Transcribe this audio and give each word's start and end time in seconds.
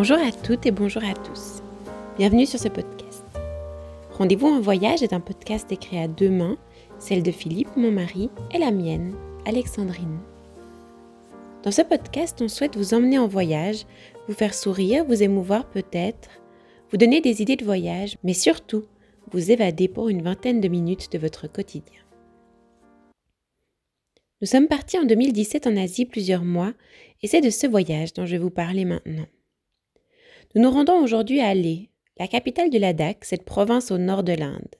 Bonjour 0.00 0.18
à 0.18 0.30
toutes 0.30 0.64
et 0.64 0.70
bonjour 0.70 1.02
à 1.02 1.12
tous. 1.12 1.60
Bienvenue 2.18 2.46
sur 2.46 2.60
ce 2.60 2.68
podcast. 2.68 3.24
Rendez-vous 4.12 4.46
en 4.46 4.60
voyage 4.60 5.02
est 5.02 5.12
un 5.12 5.18
podcast 5.18 5.72
écrit 5.72 5.98
à 5.98 6.06
deux 6.06 6.30
mains, 6.30 6.56
celle 7.00 7.24
de 7.24 7.32
Philippe, 7.32 7.76
mon 7.76 7.90
mari, 7.90 8.30
et 8.54 8.58
la 8.58 8.70
mienne, 8.70 9.16
Alexandrine. 9.44 10.20
Dans 11.64 11.72
ce 11.72 11.82
podcast, 11.82 12.40
on 12.40 12.46
souhaite 12.46 12.76
vous 12.76 12.94
emmener 12.94 13.18
en 13.18 13.26
voyage, 13.26 13.86
vous 14.28 14.34
faire 14.34 14.54
sourire, 14.54 15.04
vous 15.04 15.20
émouvoir 15.20 15.68
peut-être, 15.68 16.28
vous 16.92 16.96
donner 16.96 17.20
des 17.20 17.42
idées 17.42 17.56
de 17.56 17.64
voyage, 17.64 18.18
mais 18.22 18.34
surtout 18.34 18.84
vous 19.32 19.50
évader 19.50 19.88
pour 19.88 20.10
une 20.10 20.22
vingtaine 20.22 20.60
de 20.60 20.68
minutes 20.68 21.10
de 21.10 21.18
votre 21.18 21.48
quotidien. 21.48 22.02
Nous 24.40 24.46
sommes 24.46 24.68
partis 24.68 25.00
en 25.00 25.06
2017 25.06 25.66
en 25.66 25.76
Asie 25.76 26.06
plusieurs 26.06 26.44
mois 26.44 26.72
et 27.20 27.26
c'est 27.26 27.40
de 27.40 27.50
ce 27.50 27.66
voyage 27.66 28.12
dont 28.12 28.26
je 28.26 28.36
vais 28.36 28.38
vous 28.38 28.48
parler 28.48 28.84
maintenant. 28.84 29.26
Nous 30.54 30.62
nous 30.62 30.70
rendons 30.70 31.02
aujourd'hui 31.02 31.40
à 31.40 31.52
Leh, 31.52 31.90
la 32.18 32.26
capitale 32.26 32.70
du 32.70 32.78
Ladakh, 32.78 33.24
cette 33.24 33.44
province 33.44 33.90
au 33.90 33.98
nord 33.98 34.22
de 34.22 34.32
l'Inde. 34.32 34.74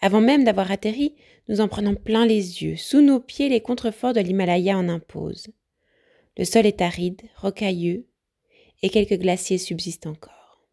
Avant 0.00 0.20
même 0.20 0.44
d'avoir 0.44 0.70
atterri, 0.70 1.16
nous 1.48 1.60
en 1.60 1.66
prenons 1.66 1.96
plein 1.96 2.24
les 2.24 2.62
yeux. 2.62 2.76
Sous 2.76 3.00
nos 3.00 3.18
pieds, 3.18 3.48
les 3.48 3.60
contreforts 3.60 4.12
de 4.12 4.20
l'Himalaya 4.20 4.78
en 4.78 4.88
imposent. 4.88 5.48
Le 6.36 6.44
sol 6.44 6.66
est 6.66 6.80
aride, 6.80 7.22
rocailleux, 7.36 8.06
et 8.82 8.90
quelques 8.90 9.18
glaciers 9.18 9.58
subsistent 9.58 10.06
encore. 10.06 10.64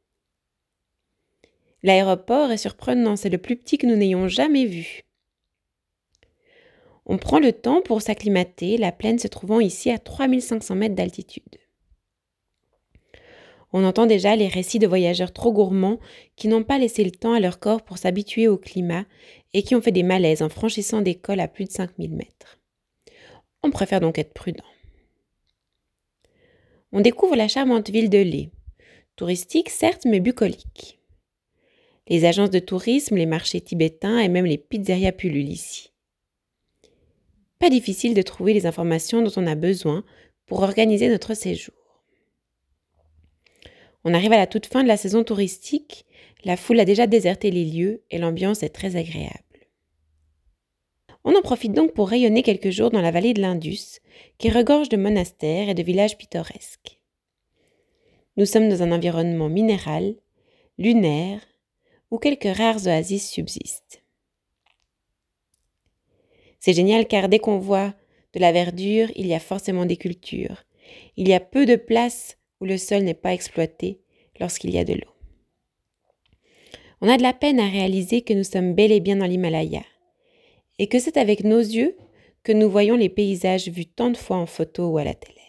L'aéroport 1.81 2.51
est 2.51 2.57
surprenant, 2.57 3.15
c'est 3.15 3.29
le 3.29 3.39
plus 3.39 3.55
petit 3.55 3.79
que 3.79 3.87
nous 3.87 3.95
n'ayons 3.95 4.27
jamais 4.27 4.65
vu. 4.65 5.01
On 7.05 7.17
prend 7.17 7.39
le 7.39 7.51
temps 7.51 7.81
pour 7.81 8.01
s'acclimater, 8.01 8.77
la 8.77 8.91
plaine 8.91 9.19
se 9.19 9.27
trouvant 9.27 9.59
ici 9.59 9.89
à 9.89 9.97
3500 9.97 10.75
mètres 10.75 10.95
d'altitude. 10.95 11.57
On 13.75 13.83
entend 13.83 14.05
déjà 14.05 14.35
les 14.35 14.47
récits 14.47 14.77
de 14.77 14.87
voyageurs 14.87 15.33
trop 15.33 15.51
gourmands 15.51 15.99
qui 16.35 16.47
n'ont 16.47 16.63
pas 16.63 16.77
laissé 16.77 17.03
le 17.03 17.09
temps 17.09 17.33
à 17.33 17.39
leur 17.39 17.59
corps 17.59 17.81
pour 17.81 17.97
s'habituer 17.97 18.47
au 18.47 18.57
climat 18.57 19.05
et 19.53 19.63
qui 19.63 19.73
ont 19.73 19.81
fait 19.81 19.91
des 19.91 20.03
malaises 20.03 20.43
en 20.43 20.49
franchissant 20.49 21.01
des 21.01 21.15
cols 21.15 21.39
à 21.39 21.47
plus 21.47 21.65
de 21.65 21.71
5000 21.71 22.13
mètres. 22.13 22.59
On 23.63 23.71
préfère 23.71 23.99
donc 23.99 24.19
être 24.19 24.33
prudent. 24.33 24.63
On 26.91 27.01
découvre 27.01 27.35
la 27.35 27.47
charmante 27.47 27.89
ville 27.89 28.11
de 28.11 28.19
Lé, 28.19 28.51
touristique 29.15 29.71
certes 29.71 30.05
mais 30.05 30.19
bucolique. 30.19 30.99
Les 32.07 32.25
agences 32.25 32.51
de 32.51 32.59
tourisme, 32.59 33.15
les 33.15 33.25
marchés 33.25 33.61
tibétains 33.61 34.19
et 34.19 34.27
même 34.27 34.45
les 34.45 34.59
pizzerias 34.59 35.13
pullulent 35.13 35.49
ici. 35.49 35.91
Pas 37.57 37.71
difficile 37.71 38.13
de 38.13 38.21
trouver 38.21 38.53
les 38.53 38.67
informations 38.67 39.23
dont 39.23 39.31
on 39.37 39.47
a 39.47 39.55
besoin 39.55 40.03
pour 40.45 40.61
organiser 40.61 41.09
notre 41.09 41.33
séjour. 41.33 41.82
On 44.03 44.13
arrive 44.13 44.33
à 44.33 44.37
la 44.37 44.47
toute 44.47 44.65
fin 44.65 44.83
de 44.83 44.87
la 44.87 44.97
saison 44.97 45.23
touristique, 45.23 46.05
la 46.43 46.57
foule 46.57 46.79
a 46.79 46.85
déjà 46.85 47.07
déserté 47.07 47.51
les 47.51 47.65
lieux 47.65 48.03
et 48.11 48.17
l'ambiance 48.17 48.63
est 48.63 48.69
très 48.69 48.95
agréable. 48.95 49.39
On 51.23 51.35
en 51.35 51.41
profite 51.41 51.71
donc 51.71 51.93
pour 51.93 52.09
rayonner 52.09 52.43
quelques 52.43 52.69
jours 52.69 52.91
dans 52.91 53.01
la 53.01 53.11
vallée 53.11 53.33
de 53.33 53.41
l'Indus, 53.41 54.01
qui 54.37 54.49
regorge 54.49 54.89
de 54.89 54.97
monastères 54.97 55.69
et 55.69 55.73
de 55.73 55.83
villages 55.83 56.17
pittoresques. 56.17 56.99
Nous 58.35 58.45
sommes 58.45 58.67
dans 58.67 58.83
un 58.83 58.91
environnement 58.91 59.47
minéral, 59.47 60.15
lunaire, 60.77 61.41
où 62.11 62.17
quelques 62.17 62.57
rares 62.57 62.87
oasis 62.87 63.29
subsistent. 63.29 64.03
C'est 66.59 66.73
génial 66.73 67.07
car 67.07 67.29
dès 67.29 67.39
qu'on 67.39 67.57
voit 67.57 67.93
de 68.33 68.39
la 68.39 68.51
verdure, 68.51 69.09
il 69.15 69.27
y 69.27 69.33
a 69.33 69.39
forcément 69.39 69.85
des 69.85 69.97
cultures. 69.97 70.63
Il 71.15 71.27
y 71.27 71.33
a 71.33 71.39
peu 71.39 71.65
de 71.65 71.75
place 71.75 72.37
où 72.63 72.65
le 72.65 72.77
sol 72.77 73.03
n'est 73.03 73.13
pas 73.13 73.33
exploité 73.33 73.99
lorsqu'il 74.39 74.71
y 74.71 74.77
a 74.77 74.85
de 74.85 74.93
l'eau. 74.93 75.11
On 77.01 77.09
a 77.09 77.17
de 77.17 77.21
la 77.21 77.33
peine 77.33 77.59
à 77.59 77.67
réaliser 77.67 78.21
que 78.21 78.33
nous 78.33 78.45
sommes 78.45 78.73
bel 78.73 78.93
et 78.93 79.01
bien 79.01 79.17
dans 79.17 79.25
l'Himalaya, 79.25 79.83
et 80.79 80.87
que 80.87 80.97
c'est 80.97 81.17
avec 81.17 81.43
nos 81.43 81.59
yeux 81.59 81.97
que 82.41 82.53
nous 82.53 82.69
voyons 82.69 82.95
les 82.95 83.09
paysages 83.09 83.67
vus 83.67 83.85
tant 83.85 84.11
de 84.11 84.17
fois 84.17 84.37
en 84.37 84.45
photo 84.45 84.87
ou 84.87 84.97
à 84.97 85.03
la 85.03 85.13
télé. 85.13 85.41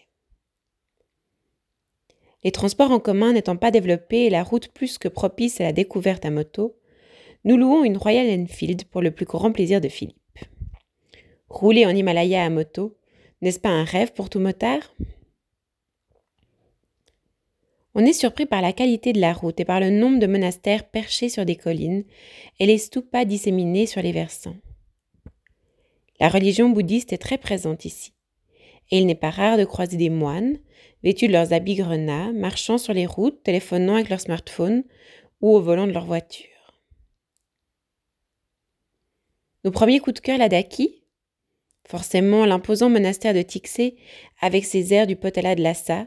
Les 2.42 2.50
transports 2.50 2.90
en 2.90 2.98
commun 2.98 3.32
n'étant 3.32 3.56
pas 3.56 3.70
développés 3.70 4.24
et 4.24 4.30
la 4.30 4.42
route 4.42 4.66
plus 4.72 4.98
que 4.98 5.06
propice 5.06 5.60
à 5.60 5.64
la 5.64 5.72
découverte 5.72 6.24
à 6.24 6.30
moto, 6.30 6.76
nous 7.44 7.56
louons 7.56 7.84
une 7.84 7.96
Royal 7.96 8.28
Enfield 8.40 8.86
pour 8.86 9.02
le 9.02 9.12
plus 9.12 9.24
grand 9.24 9.52
plaisir 9.52 9.80
de 9.80 9.88
Philippe. 9.88 10.18
Rouler 11.48 11.86
en 11.86 11.90
Himalaya 11.90 12.44
à 12.44 12.50
moto, 12.50 12.98
n'est-ce 13.40 13.60
pas 13.60 13.68
un 13.68 13.84
rêve 13.84 14.12
pour 14.14 14.30
tout 14.30 14.40
motard? 14.40 14.92
On 17.94 18.04
est 18.04 18.12
surpris 18.12 18.46
par 18.46 18.60
la 18.60 18.72
qualité 18.72 19.12
de 19.12 19.20
la 19.20 19.32
route 19.32 19.60
et 19.60 19.64
par 19.64 19.80
le 19.80 19.90
nombre 19.90 20.18
de 20.18 20.26
monastères 20.26 20.88
perchés 20.88 21.28
sur 21.28 21.44
des 21.44 21.56
collines 21.56 22.04
et 22.58 22.66
les 22.66 22.78
stupas 22.78 23.24
disséminés 23.24 23.86
sur 23.86 24.02
les 24.02 24.12
versants. 24.12 24.56
La 26.20 26.28
religion 26.28 26.70
bouddhiste 26.70 27.12
est 27.12 27.18
très 27.18 27.38
présente 27.38 27.84
ici, 27.84 28.12
et 28.90 28.98
il 28.98 29.06
n'est 29.06 29.14
pas 29.14 29.30
rare 29.30 29.58
de 29.58 29.64
croiser 29.64 29.96
des 29.96 30.10
moines, 30.10 30.58
vêtus 31.02 31.28
de 31.28 31.32
leurs 31.32 31.52
habits 31.52 31.76
grenats, 31.76 32.32
marchant 32.32 32.78
sur 32.78 32.94
les 32.94 33.06
routes, 33.06 33.42
téléphonant 33.42 33.94
avec 33.94 34.08
leur 34.08 34.20
smartphone 34.20 34.84
ou 35.40 35.54
au 35.54 35.60
volant 35.60 35.86
de 35.86 35.92
leur 35.92 36.06
voiture. 36.06 36.48
Nos 39.64 39.70
premiers 39.70 40.00
coups 40.00 40.14
de 40.14 40.20
cœur 40.20 40.38
Ladaki 40.38 41.02
Forcément 41.86 42.46
l'imposant 42.46 42.88
monastère 42.88 43.34
de 43.34 43.42
Tixé 43.42 43.96
avec 44.40 44.64
ses 44.64 44.94
airs 44.94 45.06
du 45.06 45.16
Potala 45.16 45.54
de 45.54 45.62
Lhasa, 45.62 46.06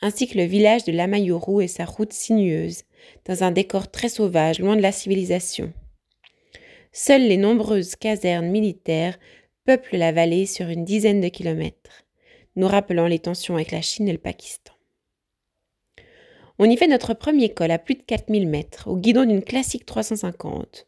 ainsi 0.00 0.26
que 0.26 0.38
le 0.38 0.44
village 0.44 0.84
de 0.84 0.92
Lamayuru 0.92 1.62
et 1.62 1.68
sa 1.68 1.84
route 1.84 2.12
sinueuse, 2.12 2.82
dans 3.26 3.42
un 3.42 3.50
décor 3.50 3.90
très 3.90 4.08
sauvage, 4.08 4.58
loin 4.58 4.76
de 4.76 4.82
la 4.82 4.92
civilisation. 4.92 5.72
Seules 6.92 7.26
les 7.26 7.36
nombreuses 7.36 7.96
casernes 7.96 8.48
militaires 8.48 9.18
peuplent 9.64 9.96
la 9.96 10.12
vallée 10.12 10.46
sur 10.46 10.68
une 10.68 10.84
dizaine 10.84 11.20
de 11.20 11.28
kilomètres, 11.28 12.04
nous 12.56 12.68
rappelant 12.68 13.06
les 13.06 13.18
tensions 13.18 13.54
avec 13.54 13.72
la 13.72 13.82
Chine 13.82 14.08
et 14.08 14.12
le 14.12 14.18
Pakistan. 14.18 14.72
On 16.58 16.70
y 16.70 16.76
fait 16.76 16.86
notre 16.86 17.14
premier 17.14 17.52
col 17.52 17.72
à 17.72 17.78
plus 17.78 17.96
de 17.96 18.02
4000 18.02 18.46
mètres, 18.46 18.88
au 18.88 18.96
guidon 18.96 19.24
d'une 19.24 19.42
classique 19.42 19.86
350, 19.86 20.86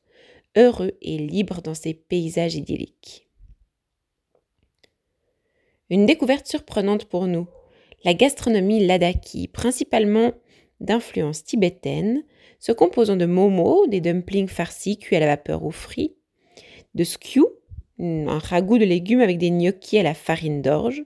heureux 0.57 0.93
et 1.03 1.19
libre 1.19 1.61
dans 1.61 1.75
ces 1.75 1.93
paysages 1.93 2.55
idylliques. 2.55 3.27
Une 5.91 6.07
découverte 6.07 6.47
surprenante 6.47 7.07
pour 7.07 7.27
nous, 7.27 7.49
la 8.05 8.15
gastronomie 8.15 8.85
ladaki, 8.87 9.49
principalement 9.49 10.33
d'influence 10.81 11.45
tibétaine, 11.45 12.25
se 12.59 12.73
composant 12.73 13.17
de 13.17 13.27
momo, 13.27 13.87
des 13.87 14.01
dumplings 14.01 14.49
farcis 14.49 14.99
cuits 14.99 15.17
à 15.17 15.21
la 15.21 15.27
vapeur 15.27 15.65
ou 15.65 15.71
frits, 15.71 16.15
de 16.95 17.05
skew, 17.05 17.47
un 17.99 18.39
ragoût 18.39 18.79
de 18.79 18.85
légumes 18.85 19.21
avec 19.21 19.39
des 19.39 19.51
gnocchis 19.51 19.99
à 19.99 20.03
la 20.03 20.15
farine 20.15 20.63
d'orge, 20.63 21.05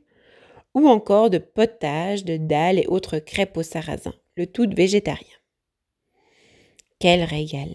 ou 0.75 0.89
encore 0.89 1.31
de 1.31 1.39
potage, 1.39 2.25
de 2.25 2.37
dalles 2.37 2.79
et 2.79 2.87
autres 2.87 3.19
crêpes 3.19 3.57
au 3.57 3.63
sarrasin, 3.63 4.15
le 4.37 4.47
tout 4.47 4.69
végétarien. 4.71 5.27
Quel 6.99 7.25
régal 7.25 7.71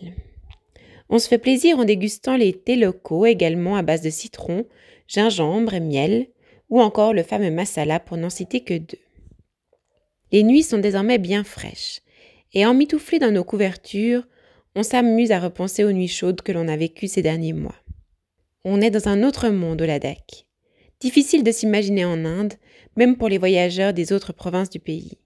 On 1.09 1.19
se 1.19 1.27
fait 1.27 1.37
plaisir 1.37 1.79
en 1.79 1.85
dégustant 1.85 2.37
les 2.37 2.53
thés 2.53 2.75
locaux 2.75 3.25
également 3.25 3.75
à 3.75 3.81
base 3.81 4.01
de 4.01 4.09
citron, 4.09 4.65
gingembre 5.07 5.73
et 5.73 5.79
miel, 5.79 6.27
ou 6.69 6.81
encore 6.81 7.13
le 7.13 7.23
fameux 7.23 7.51
masala 7.51 7.99
pour 7.99 8.17
n'en 8.17 8.29
citer 8.29 8.61
que 8.61 8.77
deux. 8.77 9.04
Les 10.31 10.43
nuits 10.43 10.63
sont 10.63 10.79
désormais 10.79 11.17
bien 11.17 11.43
fraîches, 11.43 12.01
et 12.53 12.65
emmitouflés 12.65 13.19
dans 13.19 13.31
nos 13.31 13.43
couvertures, 13.43 14.27
on 14.75 14.83
s'amuse 14.83 15.31
à 15.31 15.39
repenser 15.39 15.83
aux 15.83 15.91
nuits 15.91 16.07
chaudes 16.07 16.41
que 16.41 16.51
l'on 16.51 16.67
a 16.67 16.75
vécues 16.75 17.07
ces 17.07 17.21
derniers 17.21 17.53
mois. 17.53 17.75
On 18.63 18.81
est 18.81 18.89
dans 18.89 19.07
un 19.07 19.23
autre 19.23 19.49
monde 19.49 19.81
au 19.81 19.85
Ladakh. 19.85 20.47
Difficile 20.99 21.43
de 21.43 21.51
s'imaginer 21.51 22.05
en 22.05 22.25
Inde, 22.25 22.55
même 22.95 23.17
pour 23.17 23.29
les 23.29 23.37
voyageurs 23.37 23.93
des 23.93 24.11
autres 24.11 24.33
provinces 24.33 24.69
du 24.69 24.79
pays. 24.79 25.17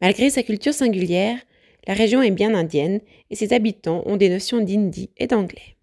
Malgré 0.00 0.30
sa 0.30 0.42
culture 0.42 0.74
singulière, 0.74 1.38
la 1.86 1.94
région 1.94 2.22
est 2.22 2.30
bien 2.30 2.54
indienne 2.54 3.00
et 3.30 3.36
ses 3.36 3.52
habitants 3.52 4.02
ont 4.06 4.16
des 4.16 4.28
notions 4.28 4.60
d'hindi 4.60 5.10
et 5.16 5.26
d'anglais. 5.26 5.76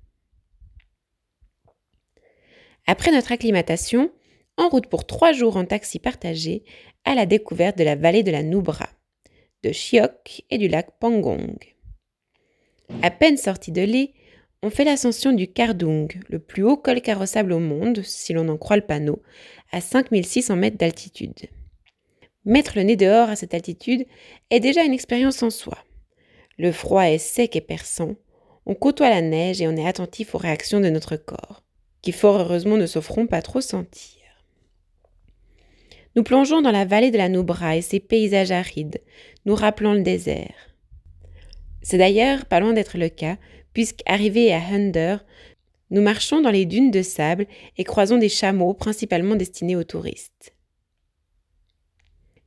Après 2.88 3.12
notre 3.12 3.32
acclimatation, 3.32 4.12
en 4.58 4.68
route 4.68 4.88
pour 4.88 5.06
trois 5.06 5.32
jours 5.32 5.58
en 5.58 5.66
taxi 5.66 6.00
partagé 6.00 6.64
à 7.10 7.16
la 7.16 7.26
découverte 7.26 7.76
de 7.76 7.84
la 7.84 7.96
vallée 7.96 8.22
de 8.22 8.30
la 8.30 8.44
Nubra, 8.44 8.88
de 9.64 9.72
Chiok 9.72 10.44
et 10.52 10.60
du 10.60 10.68
lac 10.68 10.92
Pangong. 11.00 11.58
À 13.02 13.10
peine 13.10 13.36
sorti 13.36 13.72
de 13.72 13.82
l'île, 13.82 14.10
on 14.62 14.70
fait 14.70 14.84
l'ascension 14.84 15.32
du 15.32 15.48
Kardung, 15.48 16.08
le 16.28 16.38
plus 16.38 16.62
haut 16.62 16.78
col 16.78 17.02
carrossable 17.02 17.54
au 17.54 17.58
monde, 17.58 18.04
si 18.04 18.32
l'on 18.32 18.48
en 18.48 18.58
croit 18.58 18.76
le 18.76 18.86
panneau, 18.86 19.24
à 19.72 19.82
5600 19.82 20.56
mètres 20.56 20.78
d'altitude. 20.78 21.48
Mettre 22.46 22.74
le 22.76 22.84
nez 22.84 22.96
dehors 22.96 23.30
à 23.30 23.36
cette 23.36 23.56
altitude 23.56 24.06
est 24.52 24.60
déjà 24.60 24.84
une 24.84 24.94
expérience 24.94 25.42
en 25.42 25.50
soi. 25.50 25.80
Le 26.60 26.72
froid 26.72 27.10
est 27.10 27.18
sec 27.18 27.56
et 27.56 27.62
perçant, 27.62 28.18
on 28.68 28.76
côtoie 28.76 29.10
la 29.10 29.22
neige 29.24 29.64
et 29.64 29.68
on 29.68 29.78
est 29.78 29.88
attentif 29.88 30.36
aux 30.36 30.40
réactions 30.40 30.80
de 30.80 30.92
notre 30.92 31.16
corps, 31.16 31.64
qui 32.04 32.12
fort 32.12 32.40
heureusement 32.40 32.78
ne 32.78 32.86
s'offront 32.86 33.26
pas 33.26 33.42
trop 33.42 33.62
sentir. 33.62 34.19
Nous 36.16 36.24
plongeons 36.24 36.62
dans 36.62 36.72
la 36.72 36.86
vallée 36.86 37.12
de 37.12 37.18
la 37.18 37.30
Noubra 37.30 37.78
et 37.78 37.82
ses 37.82 38.00
paysages 38.00 38.52
arides, 38.52 39.02
nous 39.46 39.56
rappelant 39.56 39.94
le 39.94 40.02
désert. 40.02 40.56
C'est 41.82 41.98
d'ailleurs 41.98 42.46
pas 42.46 42.60
loin 42.60 42.74
d'être 42.74 42.98
le 42.98 43.10
cas, 43.10 43.38
puisqu'arrivés 43.74 44.52
à 44.52 44.60
Hunder, 44.60 45.18
nous 45.92 46.02
marchons 46.02 46.42
dans 46.42 46.52
les 46.52 46.66
dunes 46.66 46.92
de 46.92 47.02
sable 47.02 47.48
et 47.78 47.84
croisons 47.84 48.18
des 48.18 48.30
chameaux 48.30 48.74
principalement 48.74 49.36
destinés 49.36 49.76
aux 49.76 49.84
touristes. 49.84 50.54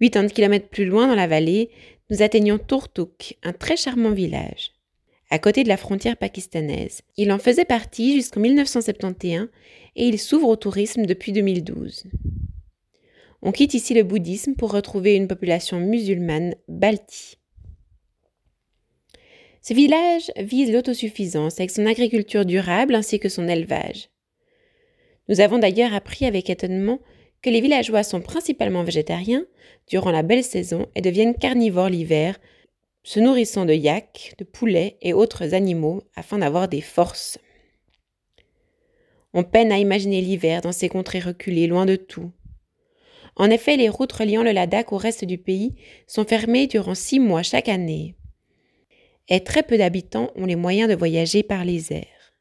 80 0.01 0.29
km 0.29 0.69
plus 0.69 0.85
loin 0.85 1.07
dans 1.07 1.15
la 1.15 1.29
vallée, 1.29 1.71
nous 2.11 2.23
atteignons 2.23 2.59
Turtuk, 2.59 3.39
un 3.43 3.53
très 3.53 3.77
charmant 3.77 4.11
village, 4.11 4.73
à 5.31 5.39
côté 5.39 5.63
de 5.63 5.69
la 5.69 5.77
frontière 5.77 6.17
pakistanaise. 6.17 7.03
Il 7.17 7.33
en 7.33 7.39
faisait 7.39 7.65
partie 7.65 8.15
jusqu'en 8.15 8.41
1971 8.41 9.49
et 9.97 10.07
il 10.07 10.19
s'ouvre 10.19 10.49
au 10.49 10.57
tourisme 10.57 11.07
depuis 11.07 11.33
2012. 11.33 12.05
On 13.43 13.51
quitte 13.51 13.75
ici 13.75 13.93
le 13.93 14.05
bouddhisme 14.05 14.55
pour 14.55 14.71
retrouver 14.71 15.17
une 15.17 15.27
population 15.27 15.81
musulmane 15.81 16.55
balti. 16.69 17.39
Ce 19.61 19.75
village 19.75 20.31
vise 20.37 20.73
l'autosuffisance 20.73 21.59
avec 21.59 21.73
son 21.73 21.87
agriculture 21.87 22.45
durable 22.45 22.95
ainsi 22.95 23.19
que 23.19 23.29
son 23.29 23.49
élevage. 23.49 24.11
Nous 25.29 25.41
avons 25.41 25.59
d'ailleurs 25.59 25.93
appris 25.93 26.25
avec 26.25 26.51
étonnement 26.51 27.01
que 27.43 27.51
les 27.51 27.61
villageois 27.61 28.05
sont 28.05 28.21
principalement 28.21 28.85
végétariens 28.85 29.45
durant 29.89 30.13
la 30.13 30.23
belle 30.23 30.45
saison 30.45 30.87
et 30.95 31.01
deviennent 31.01 31.35
carnivores 31.35 31.89
l'hiver, 31.89 32.39
se 33.03 33.19
nourrissant 33.19 33.65
de 33.65 33.75
yaks, 33.75 34.35
de 34.39 34.45
poulets 34.45 34.99
et 35.03 35.13
autres 35.13 35.55
animaux 35.55 36.03
afin 36.15 36.39
d'avoir 36.39 36.69
des 36.69 36.81
forces. 36.81 37.39
On 39.35 39.43
peine 39.43 39.73
à 39.73 39.79
imaginer 39.79 40.21
l'hiver 40.21 40.61
dans 40.61 40.73
ces 40.73 40.89
contrées 40.89 41.19
reculées, 41.19 41.67
loin 41.67 41.87
de 41.87 41.97
tout. 41.97 42.31
En 43.37 43.51
effet, 43.51 43.77
les 43.77 43.89
routes 43.89 44.13
reliant 44.13 44.43
le 44.43 44.53
Ladakh 44.53 44.93
au 44.93 44.97
reste 44.97 45.25
du 45.25 45.39
pays 45.39 45.75
sont 46.07 46.25
fermées 46.25 46.67
durant 46.67 46.95
six 46.95 47.19
mois 47.19 47.43
chaque 47.43 47.69
année. 47.69 48.15
Et 49.29 49.43
très 49.43 49.63
peu 49.63 49.79
d'habitants 49.79 50.31
ont 50.37 50.47
les 50.47 50.57
moyens 50.57 50.89
de 50.91 50.95
voyager 50.95 51.43
par 51.43 51.65
les 51.65 51.93
airs. 51.93 52.35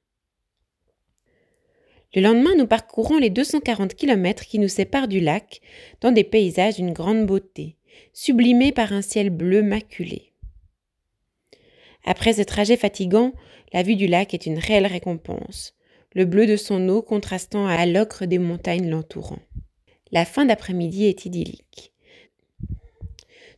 Le 2.14 2.22
lendemain, 2.22 2.56
nous 2.58 2.68
parcourons 2.68 3.18
les 3.18 3.30
240 3.30 3.94
kilomètres 3.94 4.46
qui 4.46 4.60
nous 4.60 4.68
séparent 4.68 5.08
du 5.08 5.22
lac 5.22 5.62
dans 6.02 6.12
des 6.12 6.26
paysages 6.26 6.76
d'une 6.76 6.92
grande 6.92 7.26
beauté, 7.26 7.78
sublimés 8.12 8.74
par 8.74 8.92
un 8.92 9.02
ciel 9.02 9.30
bleu 9.30 9.62
maculé. 9.64 10.34
Après 12.04 12.34
ce 12.34 12.42
trajet 12.42 12.76
fatigant, 12.76 13.32
la 13.72 13.84
vue 13.84 13.96
du 13.96 14.08
lac 14.08 14.34
est 14.34 14.46
une 14.46 14.58
réelle 14.60 14.88
récompense, 14.88 15.74
le 16.14 16.26
bleu 16.26 16.48
de 16.48 16.58
son 16.58 16.90
eau 16.90 17.02
contrastant 17.02 17.68
à 17.68 17.86
l'ocre 17.86 18.26
des 18.26 18.40
montagnes 18.40 18.90
l'entourant. 18.90 19.40
La 20.12 20.26
fin 20.26 20.46
d'après-midi 20.46 21.06
est 21.06 21.26
idyllique. 21.26 21.94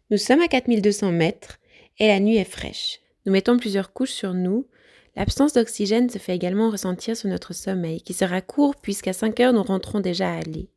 Nous 0.09 0.17
sommes 0.17 0.41
à 0.41 0.47
4200 0.47 1.11
mètres 1.11 1.59
et 1.99 2.07
la 2.07 2.19
nuit 2.19 2.37
est 2.37 2.43
fraîche. 2.43 2.99
Nous 3.25 3.31
mettons 3.31 3.57
plusieurs 3.57 3.93
couches 3.93 4.11
sur 4.11 4.33
nous 4.33 4.67
L'absence 5.15 5.53
d'oxygène 5.53 6.09
se 6.09 6.17
fait 6.17 6.35
également 6.35 6.71
ressentir 6.71 7.15
sur 7.15 7.29
notre 7.29 7.53
sommeil, 7.53 8.01
qui 8.01 8.13
sera 8.13 8.41
court 8.41 8.75
puisqu'à 8.75 9.13
5 9.13 9.39
heures 9.41 9.53
nous 9.53 9.61
rentrons 9.63 9.99
déjà 9.99 10.33
à 10.33 10.41
Lé. 10.41 10.69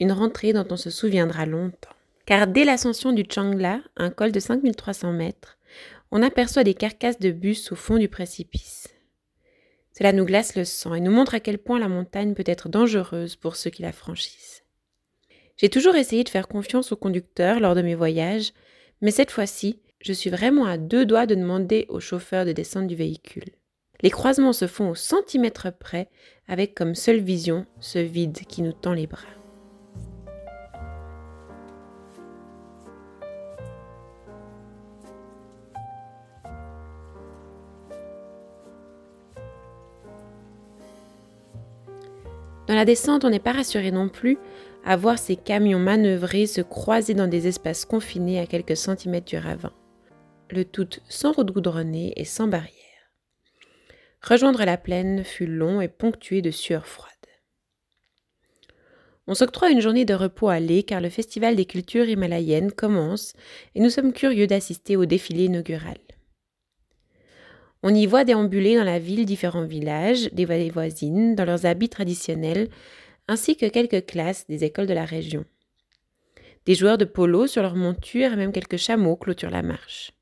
Une 0.00 0.12
rentrée 0.12 0.52
dont 0.52 0.66
on 0.70 0.76
se 0.76 0.90
souviendra 0.90 1.44
longtemps. 1.44 1.90
Car 2.24 2.46
dès 2.46 2.64
l'ascension 2.64 3.12
du 3.12 3.24
Changla, 3.28 3.80
un 3.96 4.10
col 4.10 4.32
de 4.32 4.40
5300 4.40 5.12
mètres, 5.12 5.58
on 6.10 6.22
aperçoit 6.22 6.64
des 6.64 6.74
carcasses 6.74 7.18
de 7.18 7.30
bus 7.30 7.70
au 7.72 7.76
fond 7.76 7.98
du 7.98 8.08
précipice. 8.08 8.88
Cela 9.98 10.12
nous 10.12 10.24
glace 10.24 10.54
le 10.54 10.64
sang 10.64 10.94
et 10.94 11.00
nous 11.00 11.10
montre 11.10 11.34
à 11.34 11.40
quel 11.40 11.58
point 11.58 11.80
la 11.80 11.88
montagne 11.88 12.34
peut 12.34 12.44
être 12.46 12.68
dangereuse 12.68 13.34
pour 13.34 13.56
ceux 13.56 13.70
qui 13.70 13.82
la 13.82 13.90
franchissent. 13.90 14.62
J'ai 15.56 15.68
toujours 15.68 15.96
essayé 15.96 16.22
de 16.22 16.28
faire 16.28 16.46
confiance 16.46 16.92
au 16.92 16.96
conducteur 16.96 17.58
lors 17.58 17.74
de 17.74 17.82
mes 17.82 17.96
voyages, 17.96 18.52
mais 19.00 19.10
cette 19.10 19.32
fois-ci, 19.32 19.80
je 20.00 20.12
suis 20.12 20.30
vraiment 20.30 20.66
à 20.66 20.78
deux 20.78 21.04
doigts 21.04 21.26
de 21.26 21.34
demander 21.34 21.84
au 21.88 21.98
chauffeur 21.98 22.44
de 22.44 22.52
descendre 22.52 22.86
du 22.86 22.94
véhicule. 22.94 23.50
Les 24.00 24.10
croisements 24.10 24.52
se 24.52 24.68
font 24.68 24.90
au 24.90 24.94
centimètre 24.94 25.76
près, 25.76 26.08
avec 26.46 26.76
comme 26.76 26.94
seule 26.94 27.18
vision 27.18 27.66
ce 27.80 27.98
vide 27.98 28.38
qui 28.46 28.62
nous 28.62 28.72
tend 28.72 28.92
les 28.92 29.08
bras. 29.08 29.37
Dans 42.68 42.74
la 42.74 42.84
descente, 42.84 43.24
on 43.24 43.30
n'est 43.30 43.38
pas 43.40 43.52
rassuré 43.52 43.90
non 43.90 44.08
plus 44.08 44.38
à 44.84 44.96
voir 44.96 45.18
ces 45.18 45.34
camions 45.36 45.80
manœuvrer 45.80 46.46
se 46.46 46.60
croiser 46.60 47.14
dans 47.14 47.26
des 47.26 47.48
espaces 47.48 47.84
confinés 47.84 48.38
à 48.38 48.46
quelques 48.46 48.76
centimètres 48.76 49.26
du 49.26 49.38
ravin 49.38 49.72
le 50.50 50.64
tout 50.64 50.88
sans 51.08 51.32
route 51.32 51.50
goudronnée 51.50 52.12
et 52.16 52.24
sans 52.24 52.48
barrière. 52.48 52.72
Rejoindre 54.22 54.64
la 54.64 54.76
plaine 54.76 55.24
fut 55.24 55.46
long 55.46 55.80
et 55.80 55.88
ponctué 55.88 56.42
de 56.42 56.50
sueurs 56.50 56.86
froides. 56.86 57.12
On 59.26 59.34
s'octroie 59.34 59.70
une 59.70 59.82
journée 59.82 60.06
de 60.06 60.14
repos 60.14 60.48
à 60.48 60.58
Lé 60.58 60.82
car 60.82 61.00
le 61.00 61.10
festival 61.10 61.54
des 61.54 61.66
cultures 61.66 62.08
himalayennes 62.08 62.72
commence 62.72 63.34
et 63.74 63.80
nous 63.80 63.90
sommes 63.90 64.12
curieux 64.12 64.46
d'assister 64.46 64.96
au 64.96 65.04
défilé 65.04 65.44
inaugural. 65.44 65.98
On 67.82 67.94
y 67.94 68.06
voit 68.06 68.24
déambuler 68.24 68.76
dans 68.76 68.84
la 68.84 68.98
ville 68.98 69.24
différents 69.24 69.64
villages, 69.64 70.30
des 70.32 70.44
voisines, 70.70 71.36
dans 71.36 71.44
leurs 71.44 71.64
habits 71.64 71.88
traditionnels, 71.88 72.68
ainsi 73.28 73.56
que 73.56 73.66
quelques 73.66 74.06
classes 74.06 74.46
des 74.48 74.64
écoles 74.64 74.86
de 74.86 74.94
la 74.94 75.04
région. 75.04 75.44
Des 76.66 76.74
joueurs 76.74 76.98
de 76.98 77.04
polo 77.04 77.46
sur 77.46 77.62
leurs 77.62 77.76
montures 77.76 78.32
et 78.32 78.36
même 78.36 78.52
quelques 78.52 78.78
chameaux 78.78 79.16
clôturent 79.16 79.50
la 79.50 79.62
marche. 79.62 80.12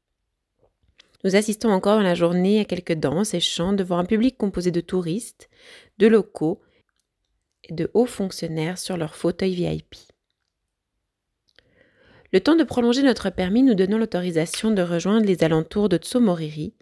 Nous 1.25 1.35
assistons 1.35 1.71
encore 1.71 1.97
dans 1.97 2.03
la 2.03 2.15
journée 2.15 2.61
à 2.61 2.65
quelques 2.65 2.95
danses 2.95 3.35
et 3.35 3.41
chants 3.41 3.73
devant 3.73 3.99
un 3.99 4.05
public 4.05 4.37
composé 4.37 4.71
de 4.71 4.81
touristes, 4.81 5.49
de 5.99 6.07
locaux 6.07 6.61
et 7.65 7.73
de 7.73 7.91
hauts 7.95 8.07
fonctionnaires 8.07 8.79
sur 8.79 8.97
leurs 8.97 9.17
fauteuils 9.17 9.55
VIP. 9.55 9.97
Le 12.33 12.41
temps 12.41 12.55
de 12.55 12.65
prolonger 12.65 13.03
notre 13.03 13.31
permis 13.31 13.63
nous 13.63 13.75
donnant 13.75 13.99
l'autorisation 13.99 14.71
de 14.71 14.83
rejoindre 14.83 15.27
les 15.27 15.43
alentours 15.43 15.89
de 15.89 15.97
Tsomoriri 15.97 16.75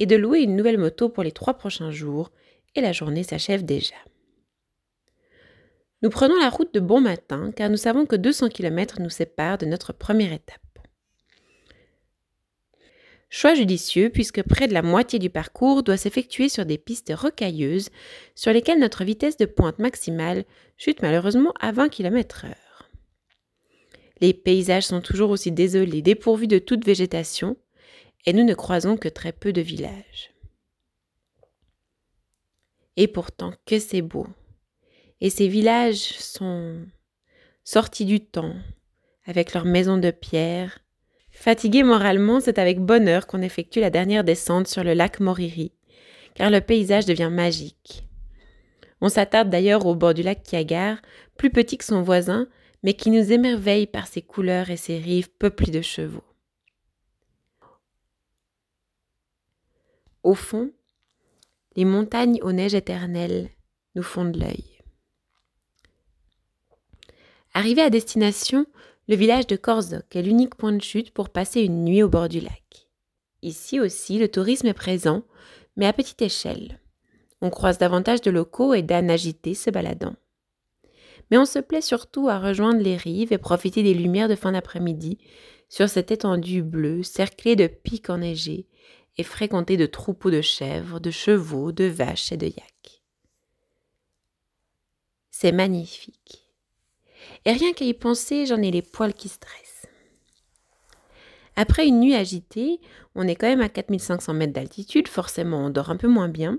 et 0.00 0.06
de 0.06 0.16
louer 0.16 0.40
une 0.40 0.56
nouvelle 0.56 0.78
moto 0.78 1.08
pour 1.08 1.22
les 1.22 1.30
trois 1.30 1.54
prochains 1.54 1.90
jours, 1.92 2.32
et 2.74 2.80
la 2.80 2.92
journée 2.92 3.22
s'achève 3.22 3.64
déjà. 3.64 3.96
Nous 6.02 6.10
prenons 6.10 6.38
la 6.38 6.48
route 6.48 6.72
de 6.72 6.80
bon 6.80 7.00
matin 7.00 7.52
car 7.54 7.68
nous 7.68 7.76
savons 7.76 8.06
que 8.06 8.16
200 8.16 8.48
km 8.48 9.00
nous 9.00 9.10
séparent 9.10 9.58
de 9.58 9.66
notre 9.66 9.92
première 9.92 10.32
étape. 10.32 10.60
Choix 13.28 13.54
judicieux 13.54 14.08
puisque 14.08 14.42
près 14.42 14.66
de 14.66 14.72
la 14.72 14.82
moitié 14.82 15.18
du 15.18 15.30
parcours 15.30 15.82
doit 15.82 15.98
s'effectuer 15.98 16.48
sur 16.48 16.64
des 16.64 16.78
pistes 16.78 17.12
rocailleuses 17.14 17.90
sur 18.34 18.52
lesquelles 18.52 18.80
notre 18.80 19.04
vitesse 19.04 19.36
de 19.36 19.44
pointe 19.44 19.78
maximale 19.78 20.44
chute 20.76 21.02
malheureusement 21.02 21.52
à 21.60 21.70
20 21.70 21.90
km 21.90 22.46
h 22.46 22.54
Les 24.20 24.32
paysages 24.32 24.86
sont 24.86 25.02
toujours 25.02 25.30
aussi 25.30 25.52
désolés, 25.52 26.02
dépourvus 26.02 26.48
de 26.48 26.58
toute 26.58 26.84
végétation, 26.84 27.56
et 28.26 28.32
nous 28.32 28.44
ne 28.44 28.54
croisons 28.54 28.96
que 28.96 29.08
très 29.08 29.32
peu 29.32 29.52
de 29.52 29.60
villages. 29.60 30.32
Et 32.96 33.08
pourtant, 33.08 33.52
que 33.66 33.78
c'est 33.78 34.02
beau. 34.02 34.26
Et 35.20 35.30
ces 35.30 35.48
villages 35.48 36.18
sont 36.18 36.84
sortis 37.64 38.04
du 38.04 38.20
temps, 38.20 38.54
avec 39.26 39.54
leurs 39.54 39.64
maisons 39.64 39.98
de 39.98 40.10
pierre, 40.10 40.80
Fatigué 41.40 41.82
moralement, 41.84 42.40
c'est 42.40 42.58
avec 42.58 42.80
bonheur 42.80 43.26
qu'on 43.26 43.40
effectue 43.40 43.80
la 43.80 43.90
dernière 43.90 44.24
descente 44.24 44.68
sur 44.68 44.84
le 44.84 44.92
lac 44.92 45.20
Moriri, 45.20 45.72
car 46.34 46.50
le 46.50 46.60
paysage 46.60 47.06
devient 47.06 47.30
magique. 47.32 48.06
On 49.00 49.08
s'attarde 49.08 49.48
d'ailleurs 49.48 49.86
au 49.86 49.94
bord 49.94 50.12
du 50.12 50.22
lac 50.22 50.42
Kiagar, 50.42 50.98
plus 51.38 51.50
petit 51.50 51.78
que 51.78 51.84
son 51.84 52.02
voisin, 52.02 52.46
mais 52.82 52.92
qui 52.92 53.10
nous 53.10 53.32
émerveille 53.32 53.86
par 53.86 54.06
ses 54.06 54.20
couleurs 54.20 54.70
et 54.70 54.76
ses 54.76 54.98
rives 54.98 55.30
peuplées 55.30 55.72
de 55.72 55.80
chevaux. 55.80 56.24
Au 60.22 60.34
fond, 60.34 60.70
les 61.76 61.84
montagnes 61.84 62.40
aux 62.42 62.52
neiges 62.52 62.74
éternelles 62.74 63.48
nous 63.94 64.02
fondent 64.02 64.36
l'œil. 64.36 64.78
Arrivé 67.54 67.80
à 67.82 67.90
destination, 67.90 68.66
le 69.08 69.16
village 69.16 69.46
de 69.46 69.56
Korzok 69.56 70.14
est 70.14 70.22
l'unique 70.22 70.54
point 70.54 70.72
de 70.72 70.82
chute 70.82 71.12
pour 71.12 71.30
passer 71.30 71.62
une 71.62 71.84
nuit 71.84 72.02
au 72.02 72.08
bord 72.08 72.28
du 72.28 72.40
lac. 72.40 72.88
Ici 73.42 73.80
aussi, 73.80 74.18
le 74.18 74.28
tourisme 74.28 74.66
est 74.66 74.74
présent, 74.74 75.24
mais 75.76 75.86
à 75.86 75.92
petite 75.92 76.22
échelle. 76.22 76.80
On 77.40 77.48
croise 77.48 77.78
davantage 77.78 78.20
de 78.20 78.30
locaux 78.30 78.74
et 78.74 78.82
d'ânes 78.82 79.10
agités 79.10 79.54
se 79.54 79.70
baladant. 79.70 80.14
Mais 81.30 81.38
on 81.38 81.46
se 81.46 81.58
plaît 81.58 81.80
surtout 81.80 82.28
à 82.28 82.38
rejoindre 82.38 82.82
les 82.82 82.96
rives 82.96 83.32
et 83.32 83.38
profiter 83.38 83.82
des 83.82 83.94
lumières 83.94 84.28
de 84.28 84.34
fin 84.34 84.52
d'après-midi 84.52 85.18
sur 85.68 85.88
cette 85.88 86.10
étendue 86.10 86.62
bleue 86.62 87.02
cerclée 87.02 87.56
de 87.56 87.66
pics 87.66 88.10
enneigés 88.10 88.66
et 89.20 89.22
fréquentée 89.22 89.76
de 89.76 89.84
troupeaux 89.84 90.30
de 90.30 90.40
chèvres, 90.40 90.98
de 90.98 91.10
chevaux, 91.10 91.72
de 91.72 91.84
vaches 91.84 92.32
et 92.32 92.38
de 92.38 92.46
yaks. 92.46 93.02
C'est 95.30 95.52
magnifique. 95.52 96.48
Et 97.44 97.52
rien 97.52 97.74
qu'à 97.74 97.84
y 97.84 97.92
penser, 97.92 98.46
j'en 98.46 98.62
ai 98.62 98.70
les 98.70 98.80
poils 98.80 99.12
qui 99.12 99.28
stressent. 99.28 99.86
Après 101.54 101.86
une 101.86 102.00
nuit 102.00 102.14
agitée, 102.14 102.80
on 103.14 103.28
est 103.28 103.34
quand 103.34 103.48
même 103.48 103.60
à 103.60 103.68
4500 103.68 104.32
mètres 104.32 104.54
d'altitude, 104.54 105.06
forcément 105.06 105.66
on 105.66 105.70
dort 105.70 105.90
un 105.90 105.98
peu 105.98 106.08
moins 106.08 106.30
bien. 106.30 106.58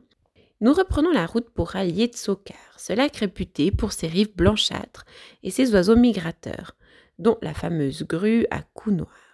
Nous 0.59 0.73
reprenons 0.73 1.09
la 1.09 1.25
route 1.25 1.49
pour 1.49 1.69
rallier 1.69 2.11
ce 2.13 2.93
lac 2.93 3.15
réputé 3.15 3.71
pour 3.71 3.91
ses 3.91 4.05
rives 4.05 4.35
blanchâtres 4.35 5.05
et 5.41 5.49
ses 5.49 5.73
oiseaux 5.73 5.95
migrateurs, 5.95 6.75
dont 7.17 7.39
la 7.41 7.55
fameuse 7.55 8.03
grue 8.03 8.45
à 8.51 8.61
cou 8.61 8.91
noir. 8.91 9.30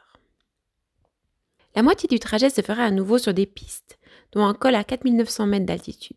La 1.78 1.84
moitié 1.84 2.10
du 2.10 2.18
trajet 2.18 2.50
se 2.50 2.62
fera 2.62 2.86
à 2.86 2.90
nouveau 2.90 3.20
sur 3.20 3.36
des 3.36 3.46
pistes, 3.46 4.00
dont 4.32 4.44
un 4.44 4.56
col 4.56 4.74
à 4.74 4.84
4900 4.84 5.46
mètres 5.46 5.68
d'altitude. 5.68 6.16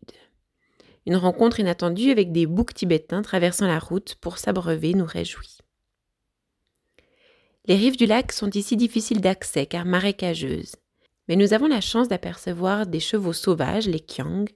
Une 1.05 1.15
rencontre 1.15 1.59
inattendue 1.59 2.09
avec 2.09 2.31
des 2.31 2.47
boucs 2.47 2.73
tibétains 2.73 3.21
traversant 3.21 3.67
la 3.67 3.77
route 3.77 4.15
pour 4.15 4.39
s'abreuver 4.39 4.95
nous 4.95 5.05
réjouit. 5.05 5.59
Les 7.67 7.75
rives 7.75 7.95
du 7.95 8.07
lac 8.07 8.31
sont 8.31 8.49
ici 8.49 8.75
difficiles 8.75 9.21
d'accès 9.21 9.67
car 9.67 9.85
marécageuses, 9.85 10.77
mais 11.27 11.35
nous 11.35 11.53
avons 11.53 11.67
la 11.67 11.79
chance 11.79 12.07
d'apercevoir 12.07 12.87
des 12.87 12.99
chevaux 12.99 13.31
sauvages, 13.31 13.87
les 13.87 13.99
kiang, 13.99 14.49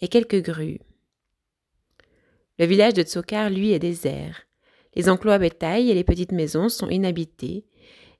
et 0.00 0.08
quelques 0.08 0.42
grues. 0.42 0.80
Le 2.58 2.64
village 2.64 2.94
de 2.94 3.02
Tsokar, 3.02 3.50
lui, 3.50 3.72
est 3.72 3.78
désert. 3.78 4.46
Les 4.94 5.10
enclos 5.10 5.32
à 5.32 5.38
bétail 5.38 5.90
et 5.90 5.94
les 5.94 6.02
petites 6.02 6.32
maisons 6.32 6.70
sont 6.70 6.88
inhabités, 6.88 7.66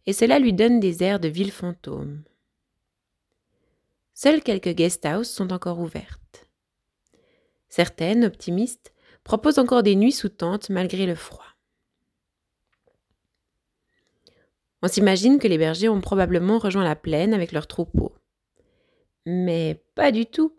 et 0.06 0.12
cela 0.12 0.38
lui 0.38 0.52
donne 0.52 0.80
des 0.80 1.02
airs 1.02 1.20
de 1.20 1.28
ville 1.28 1.52
fantôme. 1.52 2.22
Seules 4.14 4.42
quelques 4.42 4.74
guest 4.74 5.04
houses 5.04 5.28
sont 5.28 5.52
encore 5.52 5.78
ouvertes. 5.78 6.48
Certaines, 7.68 8.24
optimistes, 8.24 8.94
proposent 9.24 9.58
encore 9.58 9.82
des 9.82 9.96
nuits 9.96 10.12
sous 10.12 10.28
tente 10.28 10.70
malgré 10.70 11.04
le 11.04 11.14
froid. 11.14 11.44
On 14.82 14.88
s'imagine 14.88 15.38
que 15.38 15.48
les 15.48 15.58
bergers 15.58 15.88
ont 15.88 16.00
probablement 16.00 16.58
rejoint 16.58 16.84
la 16.84 16.96
plaine 16.96 17.34
avec 17.34 17.52
leurs 17.52 17.66
troupeaux. 17.66 18.14
Mais 19.26 19.82
pas 19.94 20.12
du 20.12 20.26
tout. 20.26 20.54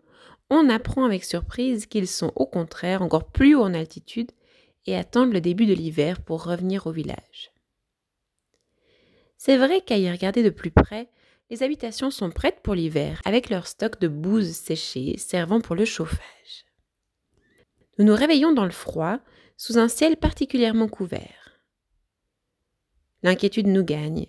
On 0.50 0.68
apprend 0.68 1.04
avec 1.04 1.24
surprise 1.24 1.86
qu'ils 1.86 2.08
sont 2.08 2.32
au 2.36 2.46
contraire 2.46 3.02
encore 3.02 3.30
plus 3.30 3.54
haut 3.54 3.62
en 3.62 3.74
altitude 3.74 4.30
et 4.86 4.96
attendent 4.96 5.32
le 5.32 5.40
début 5.40 5.66
de 5.66 5.74
l'hiver 5.74 6.20
pour 6.22 6.44
revenir 6.44 6.86
au 6.86 6.92
village. 6.92 7.52
C'est 9.38 9.56
vrai 9.56 9.80
qu'à 9.80 9.96
y 9.96 10.10
regarder 10.10 10.42
de 10.42 10.50
plus 10.50 10.72
près, 10.72 11.08
les 11.48 11.62
habitations 11.62 12.10
sont 12.10 12.30
prêtes 12.30 12.60
pour 12.62 12.74
l'hiver 12.74 13.22
avec 13.24 13.48
leur 13.48 13.68
stock 13.68 14.00
de 14.00 14.08
bouse 14.08 14.50
séchée 14.50 15.16
servant 15.16 15.60
pour 15.60 15.76
le 15.76 15.84
chauffage. 15.84 16.66
Nous 17.98 18.04
nous 18.04 18.14
réveillons 18.14 18.52
dans 18.52 18.64
le 18.64 18.70
froid, 18.70 19.20
sous 19.56 19.78
un 19.78 19.88
ciel 19.88 20.16
particulièrement 20.16 20.88
couvert. 20.88 21.60
L'inquiétude 23.22 23.66
nous 23.66 23.84
gagne. 23.84 24.26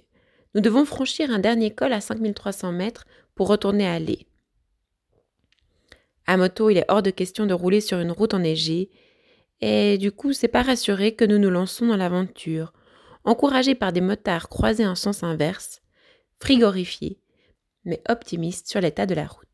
Nous 0.55 0.61
devons 0.61 0.85
franchir 0.85 1.29
un 1.31 1.39
dernier 1.39 1.73
col 1.73 1.93
à 1.93 2.01
5300 2.01 2.71
mètres 2.71 3.05
pour 3.35 3.47
retourner 3.47 3.87
à. 3.87 3.99
À 6.25 6.37
moto, 6.37 6.69
il 6.69 6.77
est 6.77 6.85
hors 6.87 7.03
de 7.03 7.11
question 7.11 7.45
de 7.45 7.53
rouler 7.53 7.81
sur 7.81 7.99
une 7.99 8.11
route 8.11 8.33
enneigée, 8.33 8.89
et 9.61 9.97
du 9.97 10.11
coup, 10.11 10.33
c'est 10.33 10.47
pas 10.47 10.63
rassuré 10.63 11.15
que 11.15 11.25
nous 11.25 11.37
nous 11.37 11.49
lançons 11.49 11.87
dans 11.87 11.97
l'aventure, 11.97 12.73
encouragés 13.29 13.75
par 13.75 13.93
des 13.93 14.01
motards 14.01 14.49
croisés 14.49 14.87
en 14.87 14.95
sens 14.95 15.21
inverse, 15.23 15.81
frigorifiés, 16.39 17.19
mais 17.85 18.01
optimistes 18.09 18.67
sur 18.67 18.81
l'état 18.81 19.05
de 19.05 19.13
la 19.13 19.27
route. 19.27 19.45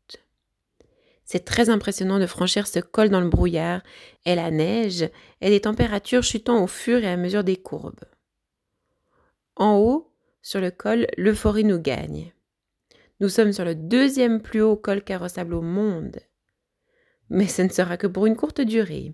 C'est 1.24 1.44
très 1.44 1.68
impressionnant 1.68 2.18
de 2.18 2.26
franchir 2.26 2.66
ce 2.68 2.78
col 2.78 3.10
dans 3.10 3.20
le 3.20 3.28
brouillard 3.28 3.82
et 4.24 4.34
la 4.34 4.50
neige 4.50 5.10
et 5.40 5.50
des 5.50 5.60
températures 5.60 6.22
chutant 6.22 6.62
au 6.62 6.66
fur 6.66 7.04
et 7.04 7.08
à 7.08 7.16
mesure 7.16 7.44
des 7.44 7.56
courbes. 7.56 8.04
En 9.56 9.76
haut, 9.76 10.12
sur 10.40 10.60
le 10.60 10.70
col, 10.70 11.06
l'euphorie 11.18 11.64
nous 11.64 11.80
gagne. 11.80 12.32
Nous 13.20 13.28
sommes 13.28 13.52
sur 13.52 13.64
le 13.64 13.74
deuxième 13.74 14.40
plus 14.40 14.62
haut 14.62 14.76
col 14.76 15.02
carrossable 15.02 15.54
au 15.54 15.62
monde. 15.62 16.20
Mais 17.28 17.48
ce 17.48 17.62
ne 17.62 17.68
sera 17.68 17.96
que 17.96 18.06
pour 18.06 18.26
une 18.26 18.36
courte 18.36 18.60
durée. 18.60 19.12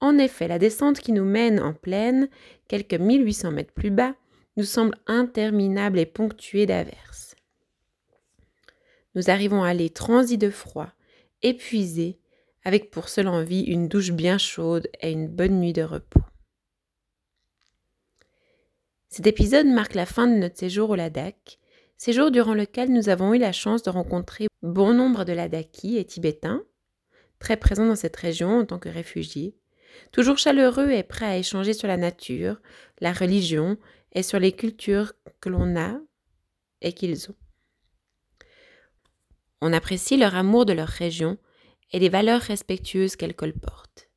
En 0.00 0.16
effet, 0.16 0.48
la 0.48 0.58
descente 0.58 1.00
qui 1.00 1.12
nous 1.12 1.24
mène 1.24 1.60
en 1.60 1.74
plaine, 1.74 2.28
quelques 2.68 2.94
1800 2.94 3.52
mètres 3.52 3.72
plus 3.72 3.90
bas, 3.90 4.14
nous 4.56 4.64
semble 4.64 4.96
interminable 5.06 5.98
et 5.98 6.06
ponctuée 6.06 6.66
d'averses. 6.66 7.36
Nous 9.14 9.28
arrivons 9.28 9.62
à 9.62 9.74
les 9.74 9.90
transis 9.90 10.38
de 10.38 10.50
froid, 10.50 10.90
épuisé, 11.42 12.18
avec 12.64 12.90
pour 12.90 13.08
seule 13.08 13.28
envie 13.28 13.62
une 13.62 13.88
douche 13.88 14.12
bien 14.12 14.38
chaude 14.38 14.88
et 15.00 15.10
une 15.10 15.28
bonne 15.28 15.60
nuit 15.60 15.72
de 15.72 15.82
repos. 15.82 16.20
Cet 19.08 19.26
épisode 19.26 19.66
marque 19.66 19.94
la 19.94 20.06
fin 20.06 20.26
de 20.26 20.34
notre 20.34 20.56
séjour 20.56 20.90
au 20.90 20.94
Ladakh, 20.94 21.58
séjour 21.96 22.30
durant 22.30 22.54
lequel 22.54 22.92
nous 22.92 23.08
avons 23.08 23.34
eu 23.34 23.38
la 23.38 23.52
chance 23.52 23.82
de 23.82 23.90
rencontrer 23.90 24.46
bon 24.62 24.94
nombre 24.94 25.24
de 25.24 25.32
Ladakis 25.32 25.96
et 25.98 26.04
Tibétains, 26.04 26.62
très 27.40 27.56
présents 27.56 27.86
dans 27.86 27.96
cette 27.96 28.16
région 28.16 28.60
en 28.60 28.64
tant 28.64 28.78
que 28.78 28.88
réfugiés, 28.88 29.56
toujours 30.12 30.38
chaleureux 30.38 30.90
et 30.90 31.02
prêts 31.02 31.26
à 31.26 31.38
échanger 31.38 31.72
sur 31.72 31.88
la 31.88 31.96
nature, 31.96 32.60
la 33.00 33.12
religion 33.12 33.78
et 34.12 34.22
sur 34.22 34.38
les 34.38 34.52
cultures 34.52 35.12
que 35.40 35.48
l'on 35.48 35.76
a 35.76 35.98
et 36.80 36.92
qu'ils 36.92 37.30
ont. 37.30 37.36
On 39.60 39.72
apprécie 39.72 40.16
leur 40.16 40.34
amour 40.34 40.64
de 40.64 40.72
leur 40.72 40.88
région 40.88 41.38
et 41.92 41.98
les 41.98 42.08
valeurs 42.08 42.40
respectueuses 42.40 43.16
qu'elle 43.16 43.34
colporte. 43.34 44.08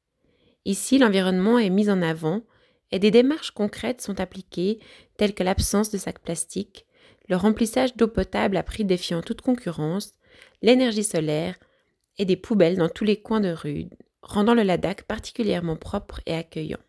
Ici, 0.65 0.97
l'environnement 0.97 1.59
est 1.59 1.69
mis 1.69 1.89
en 1.89 2.01
avant 2.01 2.43
et 2.91 2.99
des 2.99 3.11
démarches 3.11 3.51
concrètes 3.51 4.01
sont 4.01 4.19
appliquées, 4.19 4.79
telles 5.17 5.33
que 5.33 5.43
l'absence 5.43 5.89
de 5.89 5.97
sacs 5.97 6.19
plastiques, 6.19 6.85
le 7.27 7.35
remplissage 7.35 7.95
d'eau 7.95 8.07
potable 8.07 8.55
à 8.55 8.63
prix 8.63 8.85
défiant 8.85 9.21
toute 9.21 9.41
concurrence, 9.41 10.13
l'énergie 10.61 11.03
solaire 11.03 11.55
et 12.17 12.25
des 12.25 12.35
poubelles 12.37 12.77
dans 12.77 12.89
tous 12.89 13.03
les 13.03 13.19
coins 13.19 13.41
de 13.41 13.51
rue, 13.51 13.89
rendant 14.23 14.53
le 14.53 14.63
Ladakh 14.63 15.03
particulièrement 15.03 15.75
propre 15.75 16.21
et 16.25 16.33
accueillant. 16.33 16.79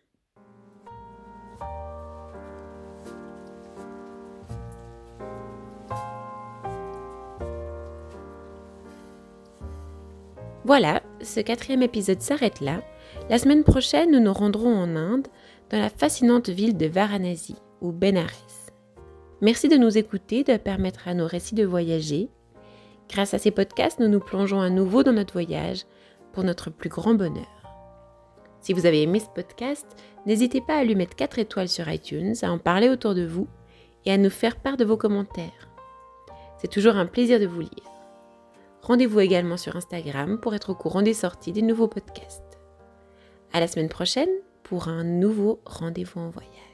Voilà, 10.65 11.03
ce 11.21 11.41
quatrième 11.41 11.83
épisode 11.83 12.21
s'arrête 12.21 12.59
là. 12.59 12.81
La 13.29 13.37
semaine 13.37 13.63
prochaine, 13.63 14.11
nous 14.11 14.19
nous 14.19 14.33
rendrons 14.33 14.75
en 14.75 14.95
Inde, 14.95 15.27
dans 15.69 15.79
la 15.79 15.91
fascinante 15.91 16.49
ville 16.49 16.75
de 16.75 16.87
Varanasi, 16.87 17.55
ou 17.81 17.91
Benares. 17.91 18.31
Merci 19.41 19.67
de 19.67 19.75
nous 19.75 19.95
écouter, 19.95 20.43
de 20.43 20.57
permettre 20.57 21.07
à 21.07 21.13
nos 21.13 21.27
récits 21.27 21.53
de 21.53 21.65
voyager. 21.65 22.29
Grâce 23.09 23.35
à 23.35 23.37
ces 23.37 23.51
podcasts, 23.51 23.99
nous 23.99 24.07
nous 24.07 24.19
plongeons 24.19 24.59
à 24.59 24.71
nouveau 24.71 25.03
dans 25.03 25.13
notre 25.13 25.33
voyage 25.33 25.85
pour 26.35 26.43
notre 26.43 26.69
plus 26.69 26.89
grand 26.89 27.15
bonheur. 27.15 27.47
Si 28.59 28.73
vous 28.73 28.85
avez 28.85 29.01
aimé 29.01 29.19
ce 29.19 29.29
podcast, 29.33 29.87
n'hésitez 30.25 30.59
pas 30.59 30.77
à 30.77 30.83
lui 30.83 30.95
mettre 30.95 31.15
4 31.15 31.39
étoiles 31.39 31.69
sur 31.69 31.89
iTunes, 31.89 32.35
à 32.41 32.51
en 32.51 32.59
parler 32.59 32.89
autour 32.89 33.15
de 33.15 33.25
vous 33.25 33.47
et 34.03 34.11
à 34.11 34.17
nous 34.17 34.29
faire 34.29 34.57
part 34.57 34.75
de 34.75 34.83
vos 34.83 34.97
commentaires. 34.97 35.69
C'est 36.57 36.69
toujours 36.69 36.97
un 36.97 37.05
plaisir 37.05 37.39
de 37.39 37.45
vous 37.45 37.61
lire. 37.61 37.89
Rendez-vous 38.81 39.21
également 39.21 39.57
sur 39.57 39.77
Instagram 39.77 40.37
pour 40.39 40.53
être 40.53 40.71
au 40.71 40.75
courant 40.75 41.01
des 41.01 41.13
sorties 41.13 41.53
des 41.53 41.61
nouveaux 41.61 41.87
podcasts. 41.87 42.59
À 43.53 43.61
la 43.61 43.67
semaine 43.67 43.89
prochaine 43.89 44.29
pour 44.63 44.89
un 44.89 45.05
nouveau 45.05 45.61
rendez-vous 45.65 46.19
en 46.19 46.29
voyage. 46.29 46.64